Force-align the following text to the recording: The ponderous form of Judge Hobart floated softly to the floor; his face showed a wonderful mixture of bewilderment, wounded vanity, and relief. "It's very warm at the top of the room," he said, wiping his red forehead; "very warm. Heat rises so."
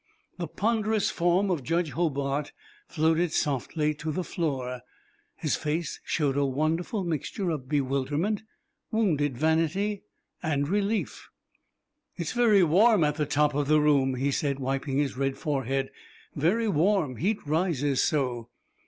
The 0.39 0.47
ponderous 0.47 1.11
form 1.11 1.51
of 1.51 1.61
Judge 1.61 1.91
Hobart 1.91 2.53
floated 2.87 3.31
softly 3.33 3.93
to 3.93 4.11
the 4.11 4.23
floor; 4.23 4.81
his 5.35 5.55
face 5.55 5.99
showed 6.03 6.35
a 6.35 6.43
wonderful 6.43 7.03
mixture 7.03 7.51
of 7.51 7.69
bewilderment, 7.69 8.41
wounded 8.91 9.37
vanity, 9.37 10.01
and 10.41 10.67
relief. 10.67 11.29
"It's 12.17 12.31
very 12.33 12.63
warm 12.63 13.03
at 13.03 13.13
the 13.17 13.27
top 13.27 13.53
of 13.53 13.67
the 13.67 13.79
room," 13.79 14.15
he 14.15 14.31
said, 14.31 14.57
wiping 14.57 14.97
his 14.97 15.17
red 15.17 15.37
forehead; 15.37 15.91
"very 16.35 16.67
warm. 16.67 17.17
Heat 17.17 17.37
rises 17.45 18.01
so." 18.01 18.49